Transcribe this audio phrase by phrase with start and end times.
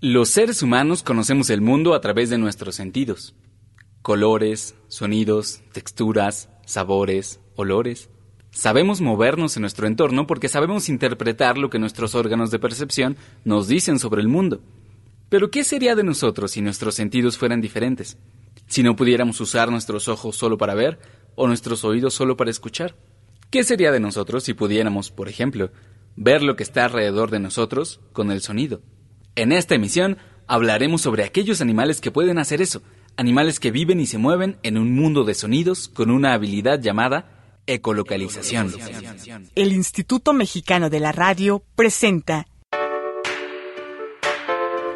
[0.00, 3.34] Los seres humanos conocemos el mundo a través de nuestros sentidos.
[4.00, 8.08] Colores, sonidos, texturas, sabores, olores.
[8.52, 13.66] Sabemos movernos en nuestro entorno porque sabemos interpretar lo que nuestros órganos de percepción nos
[13.66, 14.60] dicen sobre el mundo.
[15.30, 18.18] Pero ¿qué sería de nosotros si nuestros sentidos fueran diferentes?
[18.68, 21.00] Si no pudiéramos usar nuestros ojos solo para ver
[21.34, 22.94] o nuestros oídos solo para escuchar.
[23.50, 25.72] ¿Qué sería de nosotros si pudiéramos, por ejemplo,
[26.14, 28.80] ver lo que está alrededor de nosotros con el sonido?
[29.38, 30.18] En esta emisión
[30.48, 32.82] hablaremos sobre aquellos animales que pueden hacer eso,
[33.16, 37.60] animales que viven y se mueven en un mundo de sonidos con una habilidad llamada
[37.68, 38.74] ecolocalización.
[39.54, 42.48] El Instituto Mexicano de la Radio presenta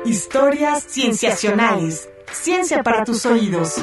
[0.04, 2.08] Historias Cienciacionales.
[2.32, 3.76] Ciencia para tus oídos.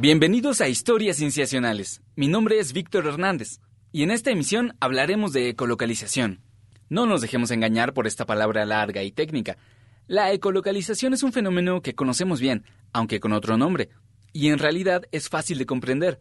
[0.00, 2.02] Bienvenidos a Historias Cienciacionales.
[2.14, 3.58] Mi nombre es Víctor Hernández
[3.90, 6.40] y en esta emisión hablaremos de ecolocalización.
[6.88, 9.58] No nos dejemos engañar por esta palabra larga y técnica.
[10.06, 13.88] La ecolocalización es un fenómeno que conocemos bien, aunque con otro nombre,
[14.32, 16.20] y en realidad es fácil de comprender.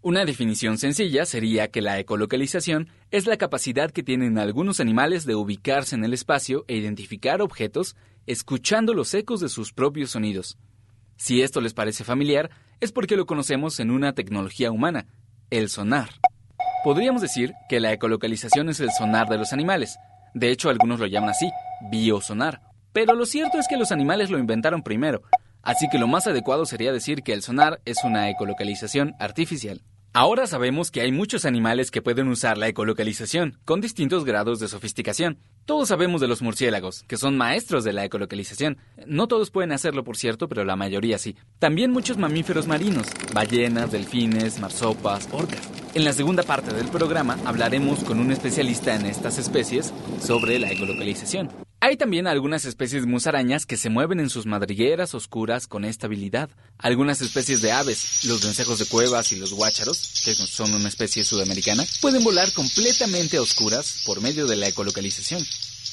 [0.00, 5.34] Una definición sencilla sería que la ecolocalización es la capacidad que tienen algunos animales de
[5.34, 10.56] ubicarse en el espacio e identificar objetos escuchando los ecos de sus propios sonidos.
[11.18, 12.48] Si esto les parece familiar,
[12.80, 15.06] es porque lo conocemos en una tecnología humana,
[15.50, 16.10] el sonar.
[16.84, 19.98] Podríamos decir que la ecolocalización es el sonar de los animales.
[20.32, 21.50] De hecho, algunos lo llaman así,
[21.90, 22.62] biosonar.
[22.92, 25.22] Pero lo cierto es que los animales lo inventaron primero,
[25.62, 29.82] así que lo más adecuado sería decir que el sonar es una ecolocalización artificial.
[30.14, 34.66] Ahora sabemos que hay muchos animales que pueden usar la ecolocalización, con distintos grados de
[34.66, 35.38] sofisticación.
[35.66, 38.78] Todos sabemos de los murciélagos, que son maestros de la ecolocalización.
[39.06, 41.36] No todos pueden hacerlo, por cierto, pero la mayoría sí.
[41.58, 45.68] También muchos mamíferos marinos, ballenas, delfines, marsopas, orcas.
[45.94, 50.70] En la segunda parte del programa hablaremos con un especialista en estas especies sobre la
[50.70, 51.67] ecolocalización.
[51.80, 56.50] Hay también algunas especies de musarañas que se mueven en sus madrigueras oscuras con estabilidad.
[56.76, 61.24] Algunas especies de aves, los vencejos de cuevas y los guácharos, que son una especie
[61.24, 65.40] sudamericana, pueden volar completamente a oscuras por medio de la ecolocalización.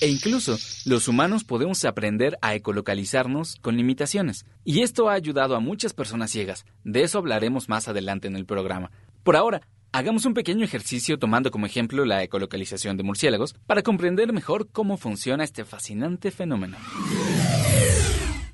[0.01, 4.45] E incluso los humanos podemos aprender a ecolocalizarnos con limitaciones.
[4.63, 6.65] Y esto ha ayudado a muchas personas ciegas.
[6.83, 8.89] De eso hablaremos más adelante en el programa.
[9.23, 9.61] Por ahora,
[9.95, 14.97] Hagamos un pequeño ejercicio tomando como ejemplo la ecolocalización de murciélagos para comprender mejor cómo
[14.97, 16.75] funciona este fascinante fenómeno.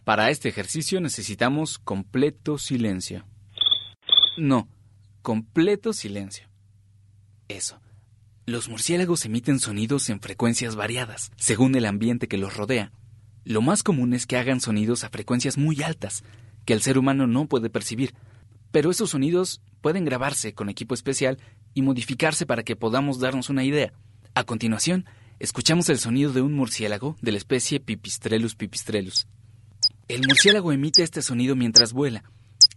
[0.04, 3.26] Para este ejercicio necesitamos completo silencio.
[4.38, 4.70] No,
[5.24, 6.48] completo silencio.
[7.48, 7.82] Eso.
[8.46, 12.92] Los murciélagos emiten sonidos en frecuencias variadas, según el ambiente que los rodea.
[13.46, 16.24] Lo más común es que hagan sonidos a frecuencias muy altas,
[16.66, 18.14] que el ser humano no puede percibir,
[18.72, 21.38] pero esos sonidos pueden grabarse con equipo especial
[21.74, 23.94] y modificarse para que podamos darnos una idea.
[24.34, 25.06] A continuación,
[25.40, 29.28] escuchamos el sonido de un murciélago de la especie Pipistrellus pipistrellus.
[30.08, 32.24] El murciélago emite este sonido mientras vuela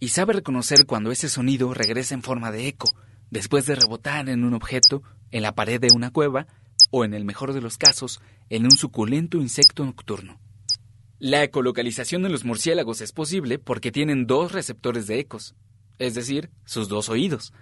[0.00, 2.88] y sabe reconocer cuando ese sonido regresa en forma de eco,
[3.30, 6.46] después de rebotar en un objeto, en la pared de una cueva
[6.90, 10.38] o, en el mejor de los casos, en un suculento insecto nocturno.
[11.18, 15.54] La ecolocalización de los murciélagos es posible porque tienen dos receptores de ecos,
[15.98, 17.52] es decir, sus dos oídos.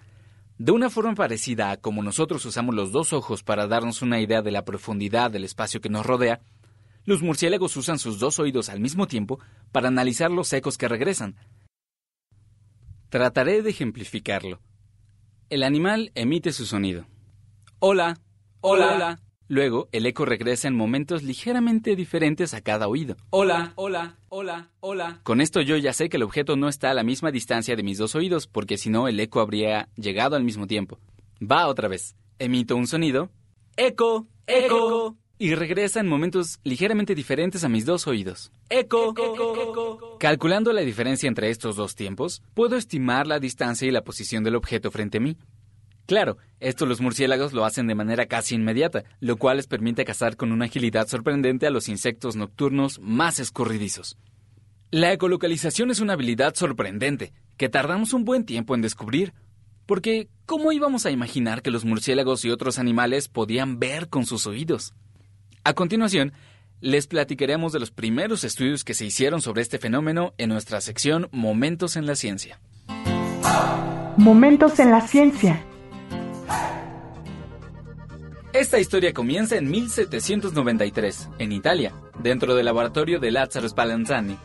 [0.58, 4.42] De una forma parecida a como nosotros usamos los dos ojos para darnos una idea
[4.42, 6.40] de la profundidad del espacio que nos rodea,
[7.04, 9.40] los murciélagos usan sus dos oídos al mismo tiempo
[9.72, 11.36] para analizar los ecos que regresan.
[13.08, 14.60] Trataré de ejemplificarlo.
[15.50, 17.06] El animal emite su sonido.
[17.78, 18.20] Hola,
[18.60, 19.20] hola, hola.
[19.52, 23.16] Luego, el eco regresa en momentos ligeramente diferentes a cada oído.
[23.28, 25.20] Hola, hola, hola, hola.
[25.24, 27.82] Con esto yo ya sé que el objeto no está a la misma distancia de
[27.82, 30.98] mis dos oídos, porque si no el eco habría llegado al mismo tiempo.
[31.38, 32.16] Va otra vez.
[32.38, 33.28] Emito un sonido.
[33.76, 35.18] Eco, eco.
[35.36, 38.52] Y regresa en momentos ligeramente diferentes a mis dos oídos.
[38.70, 40.16] Eco, eco.
[40.18, 44.56] Calculando la diferencia entre estos dos tiempos, puedo estimar la distancia y la posición del
[44.56, 45.36] objeto frente a mí.
[46.12, 50.36] Claro, esto los murciélagos lo hacen de manera casi inmediata, lo cual les permite cazar
[50.36, 54.18] con una agilidad sorprendente a los insectos nocturnos más escurridizos.
[54.90, 59.32] La ecolocalización es una habilidad sorprendente, que tardamos un buen tiempo en descubrir,
[59.86, 64.46] porque ¿cómo íbamos a imaginar que los murciélagos y otros animales podían ver con sus
[64.46, 64.92] oídos?
[65.64, 66.34] A continuación,
[66.82, 71.30] les platicaremos de los primeros estudios que se hicieron sobre este fenómeno en nuestra sección
[71.32, 72.60] Momentos en la Ciencia.
[74.18, 75.64] Momentos en la Ciencia.
[78.52, 84.36] Esta historia comienza en 1793, en Italia, dentro del laboratorio de Lazzaro Spallanzani,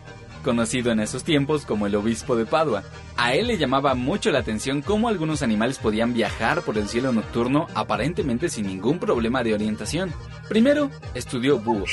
[0.45, 2.83] conocido en esos tiempos como el obispo de Padua.
[3.18, 7.12] A él le llamaba mucho la atención cómo algunos animales podían viajar por el cielo
[7.12, 10.13] nocturno aparentemente sin ningún problema de orientación.
[10.48, 11.92] Primero, estudió búhos.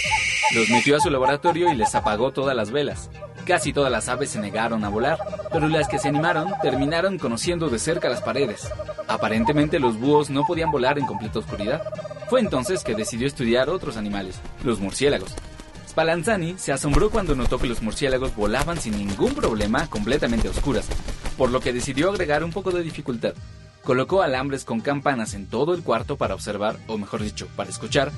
[0.54, 3.10] Los metió a su laboratorio y les apagó todas las velas.
[3.46, 5.18] Casi todas las aves se negaron a volar,
[5.52, 8.68] pero las que se animaron terminaron conociendo de cerca las paredes.
[9.06, 11.82] Aparentemente los búhos no podían volar en completa oscuridad.
[12.30, 15.34] Fue entonces que decidió estudiar otros animales, los murciélagos.
[15.86, 20.86] Spallanzani se asombró cuando notó que los murciélagos volaban sin ningún problema completamente a oscuras,
[21.36, 23.34] por lo que decidió agregar un poco de dificultad.
[23.84, 28.10] Colocó alambres con campanas en todo el cuarto para observar, o mejor dicho, para escuchar,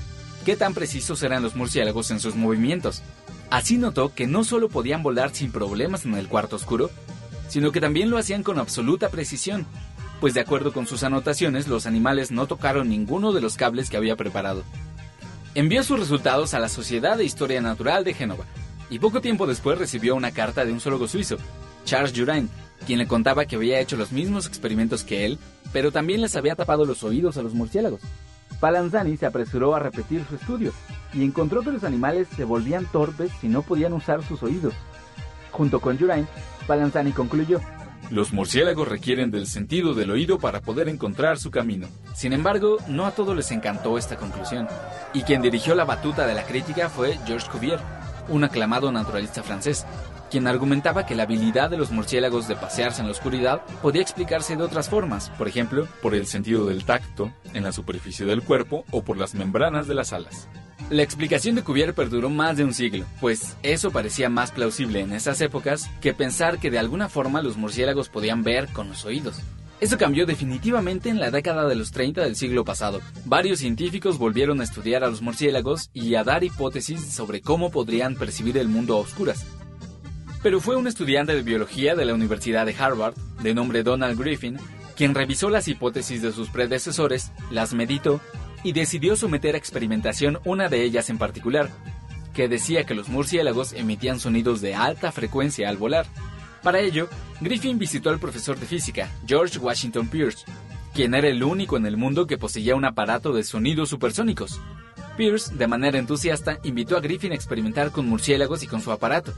[0.45, 3.03] qué tan precisos eran los murciélagos en sus movimientos.
[3.51, 6.91] Así notó que no solo podían volar sin problemas en el cuarto oscuro,
[7.49, 9.67] sino que también lo hacían con absoluta precisión,
[10.21, 13.97] pues de acuerdo con sus anotaciones los animales no tocaron ninguno de los cables que
[13.97, 14.65] había preparado.
[15.55, 18.45] Envió sus resultados a la Sociedad de Historia Natural de Génova,
[18.91, 21.37] y poco tiempo después recibió una carta de un zoólogo suizo,
[21.85, 22.51] Charles Jurain,
[22.87, 25.39] quien le contaba que había hecho los mismos experimentos que él,
[25.73, 28.01] pero también les había tapado los oídos a los murciélagos.
[28.61, 30.73] Palanzani se apresuró a repetir su estudio
[31.13, 34.75] y encontró que los animales se volvían torpes si no podían usar sus oídos.
[35.51, 36.27] Junto con Jurain,
[36.67, 37.61] Palanzani concluyó,
[38.11, 41.89] los murciélagos requieren del sentido del oído para poder encontrar su camino.
[42.15, 44.69] Sin embargo, no a todos les encantó esta conclusión,
[45.13, 47.81] y quien dirigió la batuta de la crítica fue Georges Cuvier,
[48.29, 49.85] un aclamado naturalista francés,
[50.37, 54.55] quien argumentaba que la habilidad de los murciélagos de pasearse en la oscuridad podía explicarse
[54.55, 58.85] de otras formas, por ejemplo, por el sentido del tacto en la superficie del cuerpo
[58.91, 60.47] o por las membranas de las alas.
[60.91, 65.15] La explicación de Cuvier perduró más de un siglo, pues eso parecía más plausible en
[65.15, 69.41] esas épocas que pensar que de alguna forma los murciélagos podían ver con los oídos.
[69.81, 73.01] Eso cambió definitivamente en la década de los 30 del siglo pasado.
[73.25, 78.17] Varios científicos volvieron a estudiar a los murciélagos y a dar hipótesis sobre cómo podrían
[78.17, 79.47] percibir el mundo a oscuras.
[80.47, 84.59] Pero fue un estudiante de biología de la Universidad de Harvard, de nombre Donald Griffin,
[84.95, 88.21] quien revisó las hipótesis de sus predecesores, las meditó
[88.63, 91.69] y decidió someter a experimentación una de ellas en particular,
[92.33, 96.07] que decía que los murciélagos emitían sonidos de alta frecuencia al volar.
[96.63, 97.09] Para ello,
[97.41, 100.45] Griffin visitó al profesor de física, George Washington Pierce,
[100.95, 104.61] quien era el único en el mundo que poseía un aparato de sonidos supersónicos.
[105.17, 109.33] Pierce, de manera entusiasta, invitó a Griffin a experimentar con murciélagos y con su aparato.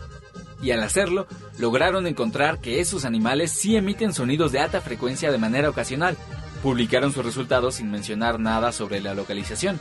[0.61, 1.27] Y al hacerlo,
[1.59, 6.17] lograron encontrar que esos animales sí emiten sonidos de alta frecuencia de manera ocasional,
[6.63, 9.81] publicaron sus resultados sin mencionar nada sobre la localización.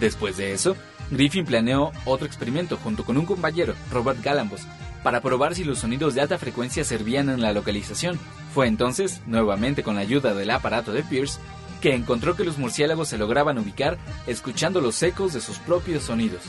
[0.00, 0.76] Después de eso,
[1.10, 4.62] Griffin planeó otro experimento junto con un compañero, Robert Galambos,
[5.02, 8.18] para probar si los sonidos de alta frecuencia servían en la localización.
[8.52, 11.38] Fue entonces, nuevamente con la ayuda del aparato de Pierce,
[11.80, 16.42] que encontró que los murciélagos se lograban ubicar escuchando los ecos de sus propios sonidos.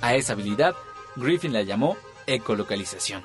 [0.00, 0.74] A esa habilidad,
[1.16, 1.96] Griffin la llamó
[2.26, 3.22] ecolocalización.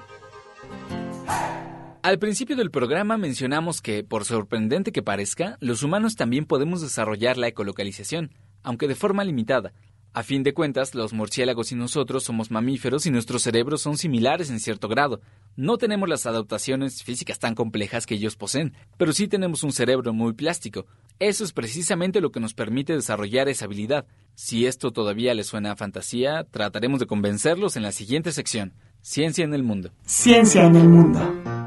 [2.02, 7.38] Al principio del programa mencionamos que, por sorprendente que parezca, los humanos también podemos desarrollar
[7.38, 8.32] la ecolocalización,
[8.64, 9.74] aunque de forma limitada.
[10.12, 14.50] A fin de cuentas, los murciélagos y nosotros somos mamíferos y nuestros cerebros son similares
[14.50, 15.22] en cierto grado.
[15.56, 20.12] No tenemos las adaptaciones físicas tan complejas que ellos poseen, pero sí tenemos un cerebro
[20.12, 20.88] muy plástico.
[21.20, 24.08] Eso es precisamente lo que nos permite desarrollar esa habilidad.
[24.34, 28.74] Si esto todavía les suena a fantasía, trataremos de convencerlos en la siguiente sección.
[29.02, 29.92] Ciencia en el mundo.
[30.06, 31.20] Ciencia en el mundo.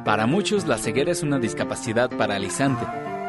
[0.04, 2.84] Para muchos, la ceguera es una discapacidad paralizante.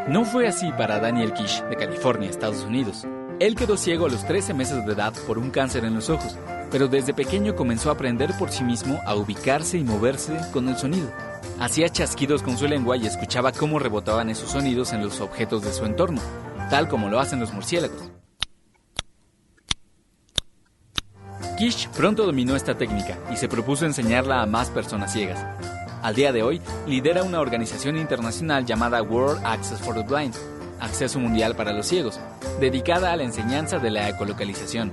[0.10, 3.08] No fue así para Daniel Kish, de California, Estados Unidos.
[3.39, 6.38] Él quedó ciego a los 13 meses de edad por un cáncer en los ojos,
[6.70, 10.77] pero desde pequeño comenzó a aprender por sí mismo a ubicarse y moverse con el
[10.77, 11.10] sonido.
[11.60, 15.72] Hacía chasquidos con su lengua y escuchaba cómo rebotaban esos sonidos en los objetos de
[15.72, 16.22] su entorno,
[16.70, 18.12] tal como lo hacen los murciélagos.
[21.63, 25.46] Kish pronto dominó esta técnica y se propuso enseñarla a más personas ciegas.
[26.01, 30.36] Al día de hoy, lidera una organización internacional llamada World Access for the Blind,
[30.82, 32.20] Acceso Mundial para los Ciegos,
[32.60, 34.91] dedicada a la enseñanza de la ecolocalización.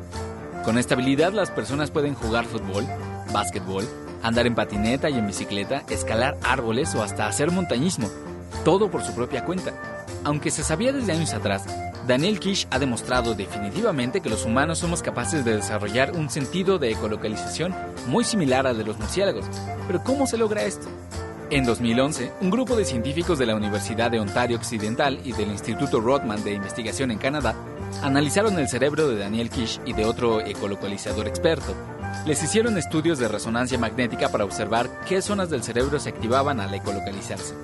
[0.65, 2.87] Con esta habilidad las personas pueden jugar fútbol,
[3.33, 3.89] básquetbol,
[4.23, 8.09] andar en patineta y en bicicleta, escalar árboles o hasta hacer montañismo,
[8.65, 9.73] todo por su propia cuenta.
[10.23, 11.65] Aunque se sabía desde años atrás,
[12.07, 16.91] Daniel Kish ha demostrado definitivamente que los humanos somos capaces de desarrollar un sentido de
[16.91, 17.75] ecolocalización
[18.07, 19.47] muy similar al de los murciélagos.
[19.87, 20.89] Pero ¿cómo se logra esto?
[21.51, 26.01] En 2011, un grupo de científicos de la Universidad de Ontario Occidental y del Instituto
[26.01, 27.55] Rodman de Investigación en Canadá
[28.03, 31.75] analizaron el cerebro de Daniel Kish y de otro ecolocalizador experto.
[32.25, 36.73] Les hicieron estudios de resonancia magnética para observar qué zonas del cerebro se activaban al
[36.73, 37.55] ecolocalizarse.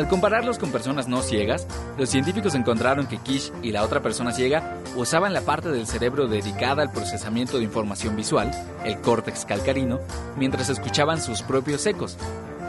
[0.00, 1.66] Al compararlos con personas no ciegas,
[1.98, 6.26] los científicos encontraron que Kish y la otra persona ciega usaban la parte del cerebro
[6.26, 8.50] dedicada al procesamiento de información visual,
[8.82, 10.00] el córtex calcarino,
[10.38, 12.16] mientras escuchaban sus propios ecos,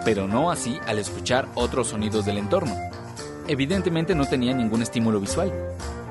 [0.03, 2.75] pero no así al escuchar otros sonidos del entorno.
[3.47, 5.53] Evidentemente no tenían ningún estímulo visual.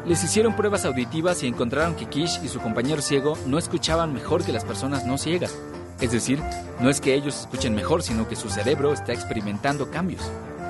[0.06, 4.42] Les hicieron pruebas auditivas y encontraron que Kish y su compañero ciego no escuchaban mejor
[4.42, 5.54] que las personas no ciegas.
[6.00, 6.40] Es decir,
[6.80, 10.22] no es que ellos escuchen mejor, sino que su cerebro está experimentando cambios.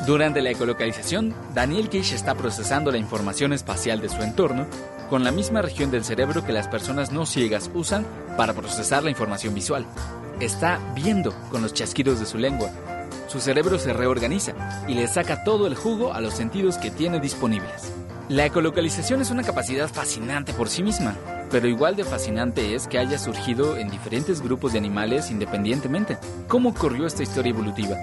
[0.06, 4.66] Durante la ecolocalización, Daniel Kish está procesando la información espacial de su entorno
[5.10, 9.10] con la misma región del cerebro que las personas no ciegas usan para procesar la
[9.10, 9.84] información visual.
[10.40, 12.70] Está viendo con los chasquidos de su lengua.
[13.28, 14.54] Su cerebro se reorganiza
[14.88, 17.92] y le saca todo el jugo a los sentidos que tiene disponibles.
[18.30, 21.16] La ecolocalización es una capacidad fascinante por sí misma,
[21.50, 26.16] pero igual de fascinante es que haya surgido en diferentes grupos de animales independientemente.
[26.46, 27.96] ¿Cómo ocurrió esta historia evolutiva?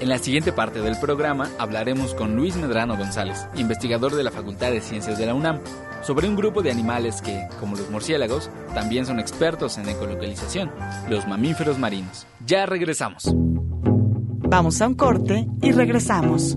[0.00, 4.70] En la siguiente parte del programa hablaremos con Luis Medrano González, investigador de la Facultad
[4.70, 5.60] de Ciencias de la UNAM,
[6.02, 10.70] sobre un grupo de animales que, como los murciélagos, también son expertos en ecolocalización,
[11.10, 12.26] los mamíferos marinos.
[12.46, 13.30] Ya regresamos.
[14.48, 16.56] Vamos a un corte y regresamos.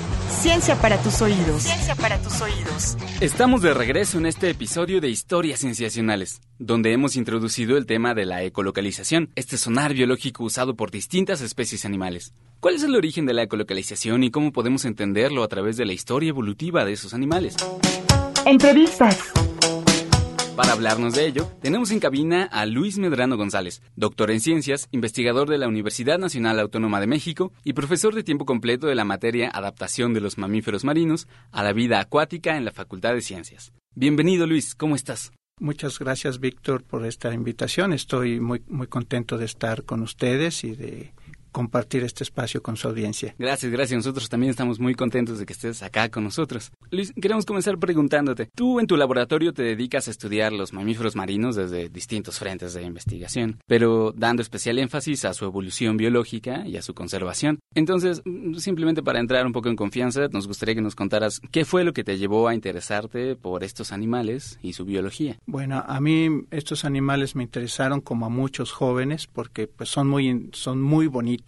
[0.31, 1.63] Ciencia para tus oídos.
[1.63, 2.97] Ciencia para tus oídos.
[3.19, 8.25] Estamos de regreso en este episodio de Historias Cienciacionales, donde hemos introducido el tema de
[8.25, 12.33] la ecolocalización, este sonar biológico usado por distintas especies animales.
[12.59, 15.93] ¿Cuál es el origen de la ecolocalización y cómo podemos entenderlo a través de la
[15.93, 17.55] historia evolutiva de esos animales?
[18.45, 19.30] Entrevistas.
[20.55, 25.49] Para hablarnos de ello, tenemos en cabina a Luis Medrano González, doctor en ciencias, investigador
[25.49, 29.49] de la Universidad Nacional Autónoma de México y profesor de tiempo completo de la materia
[29.49, 33.71] Adaptación de los mamíferos marinos a la vida acuática en la Facultad de Ciencias.
[33.95, 35.31] Bienvenido Luis, ¿cómo estás?
[35.57, 37.93] Muchas gracias Víctor por esta invitación.
[37.93, 41.13] Estoy muy muy contento de estar con ustedes y de
[41.51, 43.35] compartir este espacio con su audiencia.
[43.37, 43.97] Gracias, gracias.
[43.97, 46.71] Nosotros también estamos muy contentos de que estés acá con nosotros.
[46.89, 48.49] Luis, queremos comenzar preguntándote.
[48.55, 52.83] Tú en tu laboratorio te dedicas a estudiar los mamíferos marinos desde distintos frentes de
[52.83, 57.59] investigación, pero dando especial énfasis a su evolución biológica y a su conservación.
[57.75, 58.21] Entonces,
[58.57, 61.93] simplemente para entrar un poco en confianza, nos gustaría que nos contaras qué fue lo
[61.93, 65.37] que te llevó a interesarte por estos animales y su biología.
[65.45, 70.49] Bueno, a mí estos animales me interesaron como a muchos jóvenes porque pues son muy
[70.53, 71.40] son muy bonitos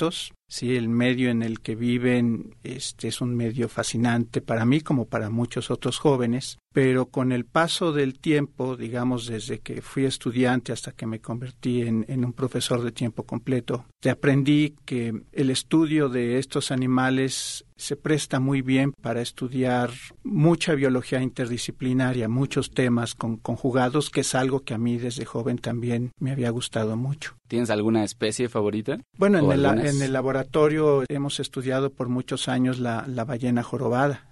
[0.48, 5.06] Sí, el medio en el que viven este es un medio fascinante para mí como
[5.06, 10.74] para muchos otros jóvenes, pero con el paso del tiempo, digamos desde que fui estudiante
[10.74, 15.50] hasta que me convertí en, en un profesor de tiempo completo, te aprendí que el
[15.50, 19.92] estudio de estos animales se presta muy bien para estudiar
[20.24, 25.58] mucha biología interdisciplinaria, muchos temas con, conjugados, que es algo que a mí desde joven
[25.58, 27.36] también me había gustado mucho.
[27.48, 29.00] ¿Tienes alguna especie favorita?
[29.18, 34.30] Bueno, en el, en el, laboratorio hemos estudiado por muchos años la, la ballena jorobada.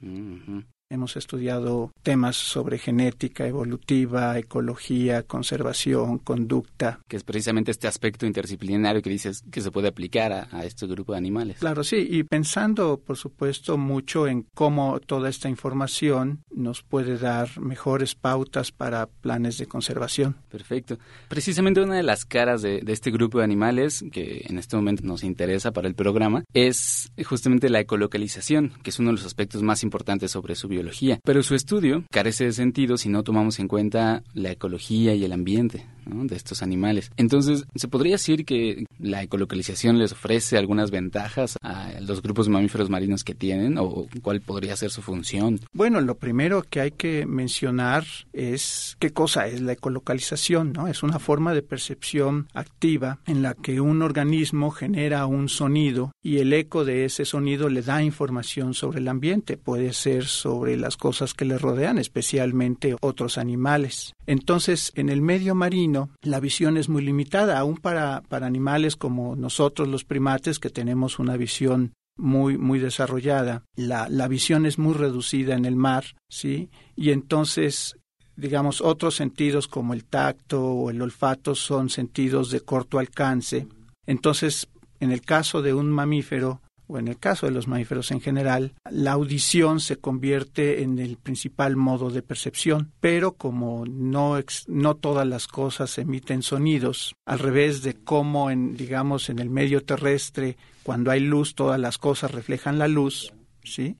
[0.91, 7.00] Hemos estudiado temas sobre genética evolutiva, ecología, conservación, conducta.
[7.07, 10.88] Que es precisamente este aspecto interdisciplinario que dices que se puede aplicar a, a, este
[10.88, 11.60] grupo de animales.
[11.60, 17.57] Claro, sí, y pensando, por supuesto, mucho en cómo toda esta información nos puede dar
[17.62, 20.36] mejores pautas para planes de conservación.
[20.50, 20.98] Perfecto.
[21.29, 25.03] Precisamente una de las caras de, de este grupo de animales que en este momento
[25.05, 29.63] nos interesa para el programa es justamente la ecolocalización, que es uno de los aspectos
[29.63, 30.81] más importantes sobre su biología
[31.24, 35.34] pero su estudio carece de sentido si no tomamos en cuenta la ecología y el
[35.34, 37.12] ambiente de estos animales.
[37.18, 42.53] Entonces, ¿se podría decir que la ecolocalización les ofrece algunas ventajas a los grupos de
[42.53, 45.60] mamíferos marinos que tienen o cuál podría ser su función?
[45.74, 50.88] Bueno, lo primero que hay que mencionar es qué cosa es la ecolocalización, ¿no?
[50.88, 56.38] Es una forma de percepción activa en la que un organismo genera un sonido y
[56.38, 60.98] el eco de ese sonido le da información sobre el ambiente, puede ser sobre las
[60.98, 64.13] cosas que le rodean, especialmente otros animales.
[64.27, 69.36] Entonces, en el medio marino, la visión es muy limitada, aún para, para animales como
[69.36, 73.63] nosotros los primates, que tenemos una visión muy, muy desarrollada.
[73.75, 76.70] La, la visión es muy reducida en el mar, ¿sí?
[76.96, 77.96] Y entonces
[78.36, 83.67] digamos, otros sentidos como el tacto o el olfato son sentidos de corto alcance.
[84.08, 84.67] Entonces,
[85.00, 88.74] en el caso de un mamífero, o en el caso de los mamíferos en general,
[88.89, 95.25] la audición se convierte en el principal modo de percepción, pero como no, no todas
[95.25, 101.12] las cosas emiten sonidos, al revés de cómo en, digamos, en el medio terrestre, cuando
[101.12, 103.31] hay luz, todas las cosas reflejan la luz,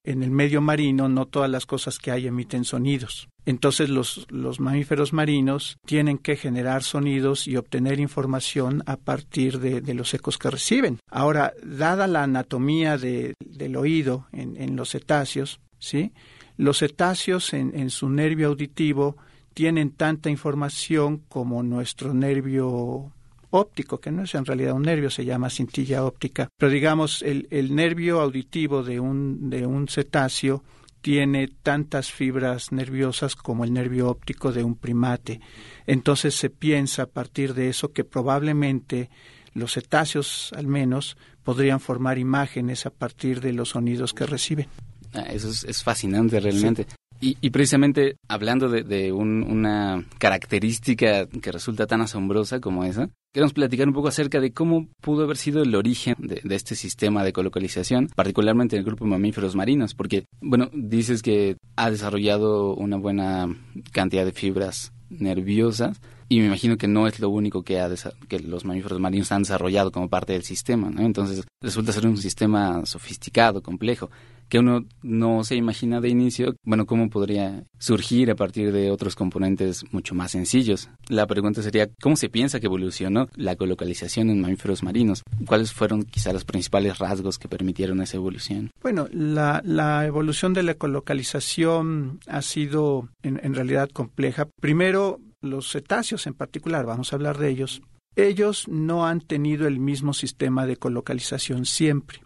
[0.04, 3.30] En el medio marino no todas las cosas que hay emiten sonidos.
[3.46, 9.94] Entonces los, los, mamíferos marinos tienen que generar sonidos y obtener información a partir de,
[9.94, 11.00] los ecos que reciben.
[11.10, 16.12] Ahora, dada la anatomía del oído en, los cetáceos, ¿sí?
[16.58, 19.18] los cetáceos en, en su nervio auditivo
[19.54, 23.12] tienen tanta información como nuestro nervio
[23.52, 26.50] óptico, que no es en realidad un nervio, se llama cintilla óptica.
[26.58, 30.64] Pero digamos, el, el nervio auditivo de un, de un cetáceo
[31.02, 35.42] tiene tantas fibras nerviosas como el nervio óptico de un primate.
[35.88, 39.10] Entonces se piensa a partir de eso que probablemente
[39.54, 44.68] los cetáceos, al menos, podrían formar imágenes a partir de los sonidos que reciben.
[45.14, 46.88] Ah, eso es, fascinante realmente.
[47.24, 53.94] Y, precisamente hablando de, una característica que resulta tan asombrosa como esa, queremos platicar un
[53.94, 58.76] poco acerca de cómo pudo haber sido el origen de, este sistema de colocalización, particularmente
[58.76, 63.56] en el grupo de mamíferos marinos, porque, bueno, dices que ha desarrollado una buena
[63.92, 67.90] cantidad de fibras nerviosas y me imagino que no es lo único que, ha
[68.30, 71.02] que los mamíferos marinos han desarrollado como parte del sistema, ¿no?
[71.02, 74.10] Entonces resulta ser un sistema sofisticado, complejo
[74.52, 79.16] que uno no se imagina de inicio, bueno, cómo podría surgir a partir de otros
[79.16, 80.90] componentes mucho más sencillos.
[81.08, 85.24] La pregunta sería, ¿cómo se piensa que evolucionó la colocalización en mamíferos marinos?
[85.46, 88.72] ¿Cuáles fueron quizá los principales rasgos que permitieron esa evolución?
[88.82, 89.62] Bueno, la,
[90.06, 94.50] evolución de la colocalización ha sido en, en realidad compleja.
[94.60, 97.82] Primero, los cetáceos en particular, vamos a hablar de ellos,
[98.18, 102.20] ellos no han tenido el mismo sistema de colocalización siempre.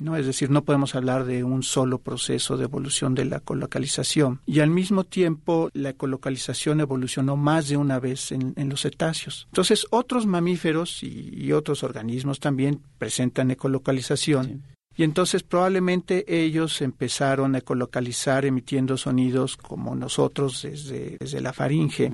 [0.00, 0.16] ¿No?
[0.16, 4.40] Es decir, no podemos hablar de un solo proceso de evolución de la colocalización.
[4.46, 9.46] Y al mismo tiempo, la colocalización evolucionó más de una vez en, los cetáceos.
[9.50, 14.62] Entonces, otros mamíferos y, otros organismos también presentan ecolocalización.
[14.98, 22.10] Y entonces probablemente ellos empezaron a ecolocalizar emitiendo sonidos como nosotros desde, desde la faringe.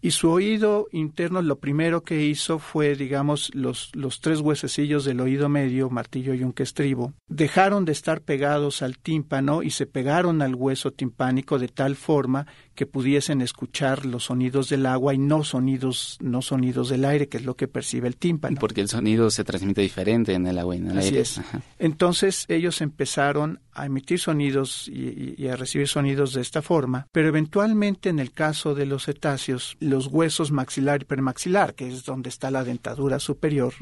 [0.00, 5.20] Y su oído interno lo primero que hizo fue, digamos, los, los tres huesecillos del
[5.20, 10.42] oído medio, martillo y un estribo, dejaron de estar pegados al tímpano y se pegaron
[10.42, 15.42] al hueso timpánico de tal forma que pudiesen escuchar los sonidos del agua y no
[15.44, 18.56] sonidos, no sonidos del aire, que es lo que percibe el tímpano.
[18.60, 21.20] Porque el sonido se transmite diferente en el agua y en el Así aire.
[21.20, 21.40] Es.
[21.78, 28.08] Entonces ellos empezaron a emitir sonidos y, a recibir sonidos de esta forma, pero eventualmente
[28.08, 32.50] en el caso de los cetáceos, los huesos maxilar y premaxilar, que es donde está
[32.50, 33.74] la dentadura superior,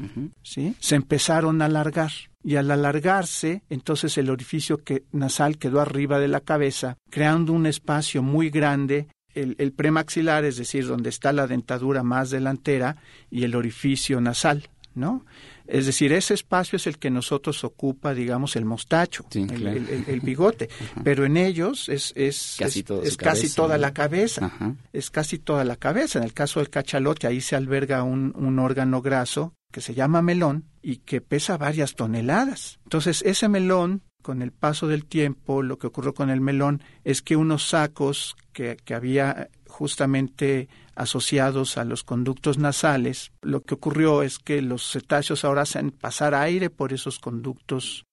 [0.43, 0.75] ¿sí?
[0.79, 2.11] se empezaron a alargar
[2.43, 7.65] y al alargarse, entonces el orificio que, nasal quedó arriba de la cabeza, creando un
[7.65, 12.97] espacio muy grande el, el, premaxilar, es decir, donde está la dentadura más delantera,
[13.29, 15.25] y el orificio nasal, ¿no?
[15.67, 20.69] Es decir, ese espacio es el que nosotros ocupa, digamos, el mostacho, el, bigote,
[21.03, 24.51] pero en ellos es, es, casi, es, casi toda la cabeza,
[24.93, 26.19] es casi toda la cabeza.
[26.19, 30.21] En el caso del cachalote, ahí se alberga un, un órgano graso que se llama
[30.21, 32.79] melón y que pesa varias toneladas.
[32.83, 37.21] Entonces, ese melón con el paso del tiempo, lo que ocurrió con el melón es
[37.21, 44.23] que unos sacos que, que, había justamente asociados a los conductos nasales, lo que ocurrió
[44.23, 48.03] es que los cetáceos ahora hacen pasar aire por esos conductos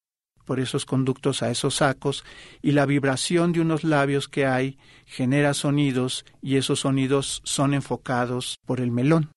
[0.45, 2.23] por esos conductos a esos sacos
[2.63, 8.59] y la vibración de unos labios que hay genera sonidos y esos sonidos son enfocados
[8.67, 9.31] por el melón.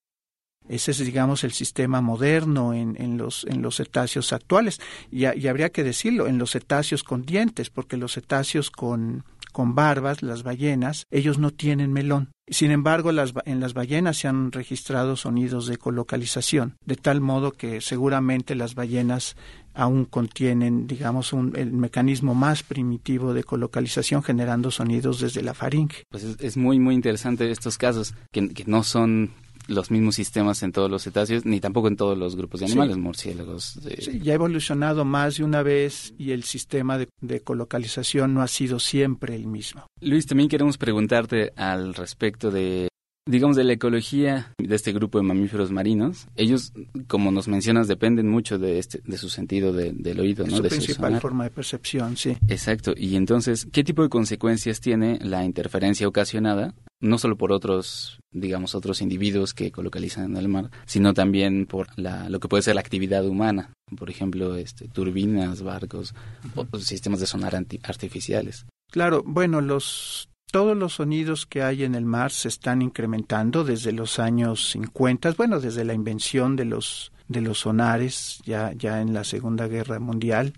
[0.67, 4.81] Ese es, digamos, el sistema moderno en, en, los, en los cetáceos actuales.
[5.09, 9.23] Y, y, habría que decirlo, en los cetáceos con dientes, porque los cetáceos con,
[9.57, 12.29] con barbas, las ballenas, ellos no tienen melón.
[12.47, 17.53] Sin embargo, las, en las ballenas se han registrado sonidos de colocalización, de tal modo
[17.53, 19.35] que seguramente las ballenas
[19.73, 26.03] aún contienen, digamos, un, el mecanismo más primitivo de colocalización generando sonidos desde la faringe.
[26.11, 29.31] Pues es, muy, muy interesante estos casos, que, que no son
[29.67, 32.97] los mismos sistemas en todos los cetáceos, ni tampoco en todos los grupos de animales,
[32.97, 33.79] murciélagos.
[33.99, 38.41] Sí, ya ha evolucionado más de una vez y el sistema de, de, colocalización no
[38.41, 39.87] ha sido siempre el mismo.
[40.01, 42.87] Luis, también queremos preguntarte al respecto de
[43.27, 46.73] digamos, de la ecología de este grupo de mamíferos marinos, ellos,
[47.07, 50.57] como nos mencionas, dependen mucho de, este, de su sentido del oído, es ¿no?
[50.57, 52.37] Su de principal forma de percepción, sí.
[52.47, 52.93] Exacto.
[52.95, 56.73] Y entonces, ¿qué tipo de consecuencias tiene la interferencia ocasionada?
[56.99, 61.87] No solo por otros, digamos, otros individuos que colocalizan en el mar, sino también por
[61.95, 63.71] la, lo que puede ser la actividad humana.
[63.97, 66.15] Por ejemplo, este, turbinas, barcos,
[66.55, 68.65] o sistemas de sonar artificiales.
[68.89, 73.91] Claro, bueno, los todos los sonidos que hay en el mar se están incrementando desde
[73.91, 79.13] los años 50, bueno, desde la invención de los de los sonares ya ya en
[79.13, 80.53] la Segunda Guerra Mundial,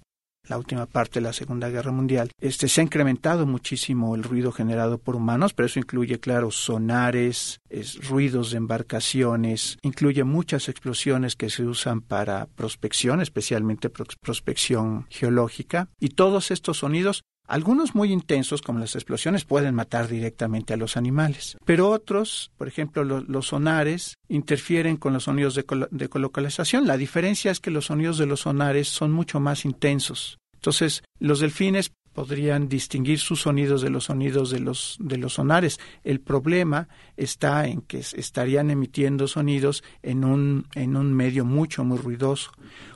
[0.50, 2.32] la última parte de la Segunda Guerra Mundial.
[2.40, 7.60] Este se ha incrementado muchísimo el ruido generado por humanos, pero eso incluye claro sonares,
[7.70, 15.90] es, ruidos de embarcaciones, incluye muchas explosiones que se usan para prospección, especialmente prospección geológica,
[16.00, 20.96] y todos estos sonidos algunos muy intensos, como las explosiones, pueden matar directamente a los
[20.98, 26.86] animales, pero otros, por ejemplo, los sonares, interfieren con los sonidos de, de colocalización.
[26.86, 30.38] La diferencia es que los sonidos de los sonares son mucho más intensos.
[30.54, 35.80] Entonces, los delfines podrían distinguir sus sonidos de los sonidos de los, de los sonares.
[36.04, 41.98] El problema está en que estarían emitiendo sonidos en un, en un medio mucho, muy
[41.98, 42.52] ruidoso.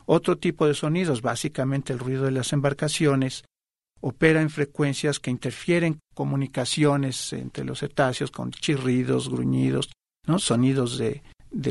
[0.06, 3.46] Otro tipo de sonidos, básicamente el ruido de las embarcaciones,
[4.06, 9.90] opera en frecuencias que interfieren comunicaciones entre los cetáceos con chirridos, gruñidos,
[10.28, 10.40] ¿no?
[10.40, 11.22] sonidos de,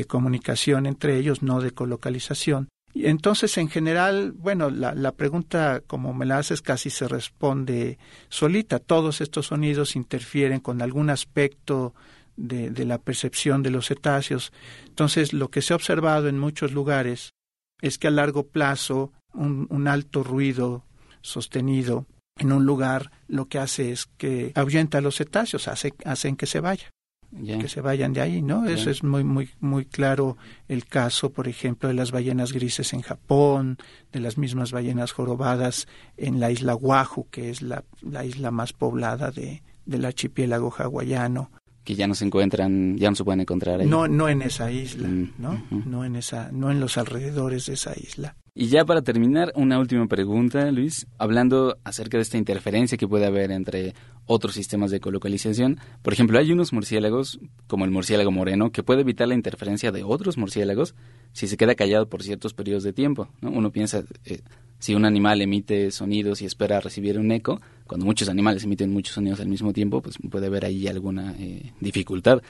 [0.07, 2.69] comunicación entre ellos, no de colocalización.
[2.91, 7.99] Y entonces, en general, bueno, la, la, pregunta, como me la haces, casi se responde
[8.29, 8.79] solita.
[8.79, 11.93] Todos estos sonidos interfieren con algún aspecto
[12.35, 14.51] de, la percepción de los cetáceos.
[14.87, 17.33] Entonces, lo que se ha observado en muchos lugares
[17.81, 20.83] es que a largo plazo un alto ruido
[21.21, 22.05] sostenido
[22.37, 26.45] en un lugar lo que hace es que ahuyenta a los cetáceos, hace, hacen que
[26.45, 26.89] se vayan.
[27.31, 28.67] que se vayan de ahí, ¿no?
[28.67, 33.01] Eso es muy, muy, muy claro el caso, por ejemplo, de las ballenas grises en
[33.01, 33.77] Japón,
[34.11, 38.73] de las mismas ballenas jorobadas en la isla Oahu, que es la, la isla más
[38.73, 41.51] poblada de, del archipiélago hawaiano.
[41.83, 43.87] Que ya no se encuentran, ya no se pueden encontrar ahí.
[43.87, 45.63] No, no en esa isla, mm, ¿no?
[45.85, 48.35] No en esa, no en los alrededores de esa isla.
[48.55, 53.25] Y ya para terminar, una última pregunta, Luis, hablando acerca de esta interferencia que puede
[53.25, 53.95] haber entre
[54.27, 55.79] otros sistemas de colocalización.
[56.03, 60.03] Por ejemplo, hay unos murciélagos, como el murciélago moreno, que puede evitar la interferencia de
[60.03, 60.93] otros murciélagos
[61.31, 63.27] si se queda callado por ciertos periodos de tiempo.
[63.41, 63.49] ¿no?
[63.49, 64.41] Uno piensa, eh,
[64.83, 69.15] si un animal emite sonidos y espera recibir un eco, cuando muchos animales emiten muchos
[69.15, 72.41] sonidos al mismo tiempo, pues puede haber ahí alguna eh, dificultad.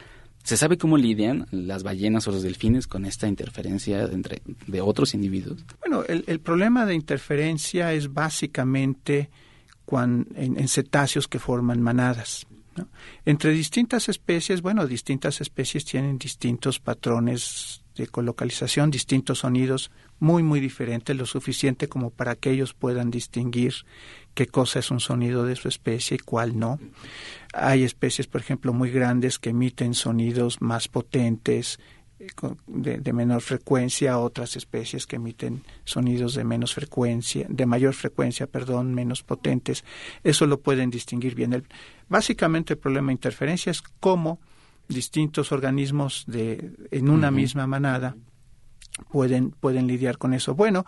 [0.44, 5.14] ¿Se sabe cómo lidian las ballenas o los delfines con esta interferencia entre, de otros
[5.14, 5.64] individuos?
[5.80, 9.30] Bueno, el, el problema de interferencia es básicamente
[9.92, 12.48] en, en, cetáceos que forman manadas.
[12.76, 12.88] ¿no?
[13.26, 20.60] Entre distintas especies, bueno, distintas especies tienen distintos patrones de colocalización, distintos sonidos muy, muy
[20.60, 23.74] diferentes, lo suficiente como para que ellos puedan distinguir
[24.34, 26.80] qué cosa es un sonido de su especie y cuál no.
[27.54, 31.80] Hay especies, por ejemplo, muy grandes que emiten sonidos más potentes,
[32.20, 32.28] eh,
[32.68, 38.94] de, menor frecuencia, otras especies que emiten sonidos de menos frecuencia, de mayor frecuencia, perdón,
[38.94, 39.84] menos potentes.
[40.24, 41.54] Eso lo pueden distinguir bien.
[41.54, 41.66] El,
[42.08, 44.40] básicamente el problema de interferencia es cómo
[44.88, 47.36] distintos organismos de en una uh -huh.
[47.36, 48.16] misma manada
[49.12, 50.56] pueden pueden lidiar con eso.
[50.56, 50.86] Bueno,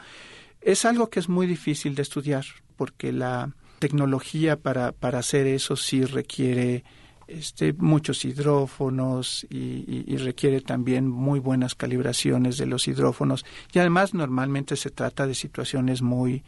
[0.61, 5.75] es algo que es muy difícil de estudiar porque la tecnología para, para hacer eso
[5.75, 6.83] sí requiere
[7.27, 13.79] este, muchos hidrófonos y, y, y, requiere también muy buenas calibraciones de los hidrófonos y
[13.79, 16.43] además normalmente se trata de situaciones muy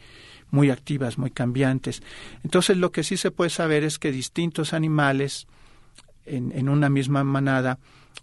[0.50, 2.02] muy activas, muy cambiantes.
[2.42, 5.46] Entonces lo que sí se puede saber es que distintos animales
[6.28, 7.78] en, en una misma manada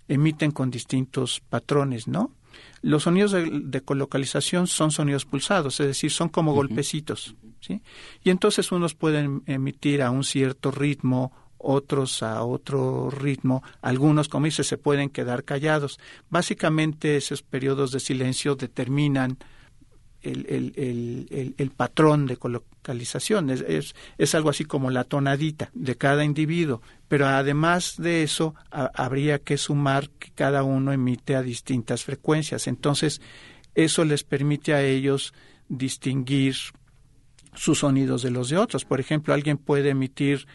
[0.08, 2.32] emiten con distintos patrones, ¿no?
[2.82, 6.58] Los sonidos de, de, colocalización son sonidos pulsados, es decir, son como uh -huh.
[6.58, 7.82] golpecitos, ¿sí?
[8.24, 14.46] Y entonces unos pueden emitir a un cierto ritmo, otros a otro ritmo, algunos, como
[14.46, 16.00] dice, se pueden quedar callados.
[16.30, 19.38] Básicamente esos periodos de silencio determinan
[20.26, 23.50] el, el, el, el, patrón de colocalización.
[23.50, 26.82] Es, es, es, algo así como la tonadita de cada individuo.
[27.08, 32.68] Pero además de eso, habría que sumar que cada uno emite a distintas frecuencias.
[32.68, 33.22] Entonces,
[33.76, 35.34] eso les permite a ellos
[35.70, 36.56] distinguir
[37.54, 38.86] sus sonidos de los de otros.
[38.86, 40.48] Por ejemplo, alguien puede emitir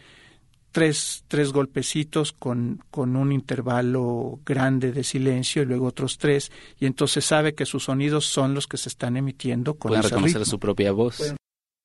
[0.71, 6.85] tres, tres golpecitos con, con un intervalo grande de silencio y luego otros tres, y
[6.85, 10.41] entonces sabe que sus sonidos son los que se están emitiendo con Pueden ese reconocer
[10.41, 10.49] ritmo.
[10.49, 11.17] su propia voz.
[11.17, 11.37] Pueden,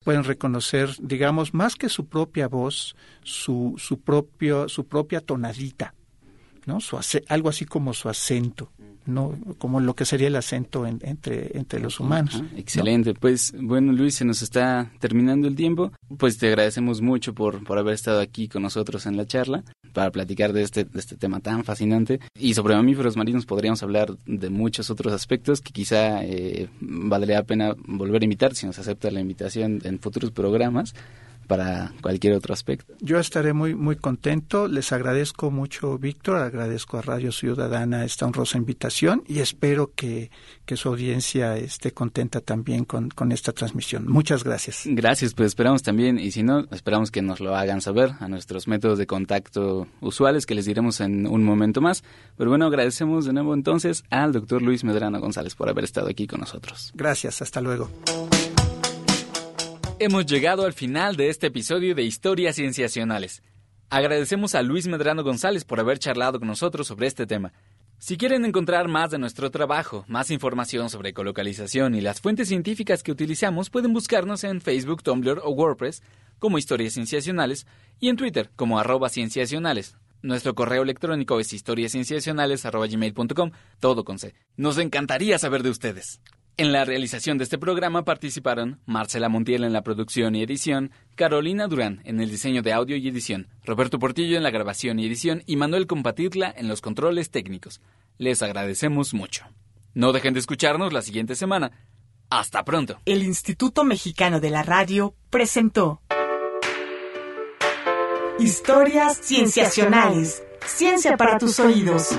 [0.03, 5.93] pueden, reconocer, digamos, más que su propia voz, su, su, propio, su propia tonadita.
[6.67, 6.79] ¿No?
[6.79, 6.99] Su
[7.29, 8.69] algo así como su acento.
[9.05, 12.43] no como lo que sería el acento entre, entre los humanos.
[12.55, 13.13] excelente.
[13.13, 15.91] Pues bueno, Luis, se nos está terminando el tiempo.
[16.17, 20.11] Pues te agradecemos mucho por, por haber estado aquí con nosotros en la charla para
[20.11, 22.19] platicar de este, de este tema tan fascinante.
[22.37, 27.43] Y sobre mamíferos marinos podríamos hablar de muchos otros aspectos que quizá eh, valdría la
[27.43, 30.93] pena volver a invitar si nos acepta la invitación en futuros programas
[31.47, 32.93] para cualquier otro aspecto.
[32.99, 34.67] Yo estaré muy muy contento.
[34.67, 36.37] Les agradezco mucho, Víctor.
[36.37, 40.29] Agradezco a Radio Ciudadana esta honrosa invitación y espero que,
[40.75, 44.05] su audiencia esté contenta también con, con esta transmisión.
[44.07, 44.83] Muchas gracias.
[44.85, 48.67] Gracias, pues esperamos también, y si no, esperamos que nos lo hagan saber a nuestros
[48.67, 52.03] métodos de contacto usuales que les diremos en un momento más.
[52.37, 56.27] Pero bueno, agradecemos de nuevo entonces al doctor Luis Medrano González por haber estado aquí
[56.27, 56.91] con nosotros.
[56.95, 57.89] Gracias, hasta luego.
[59.99, 63.41] Hemos llegado al final de este episodio de Historias Cienciacionales.
[63.89, 67.51] Agradecemos a Luis Medrano González por haber charlado con nosotros sobre este tema.
[67.97, 73.01] Si quieren encontrar más de nuestro trabajo, más información sobre ecolocalización y las fuentes científicas
[73.01, 76.03] que utilizamos, pueden buscarnos en Facebook, Tumblr o WordPress
[76.37, 77.65] como Historias Cienciacionales
[77.99, 79.95] y en Twitter como arroba cienciacionales.
[80.21, 84.35] Nuestro correo electrónico es historiascienciacionales.gmail.com, todo con C.
[84.57, 86.21] Nos encantaría saber de ustedes.
[86.59, 91.67] En la realización de este programa participaron Marcela Montiel en la producción y edición, Carolina
[91.67, 95.43] Durán en el diseño de audio y edición, Roberto Portillo en la grabación y edición
[95.45, 97.79] y Manuel Compatitla en los controles técnicos.
[98.17, 99.45] Les agradecemos mucho.
[99.93, 101.71] No dejen de escucharnos la siguiente semana.
[102.31, 102.97] Hasta pronto.
[103.05, 106.01] El Instituto Mexicano de la Radio presentó
[108.39, 110.41] Historias Cienciacionales.
[110.65, 112.17] Ciencia para tus oídos.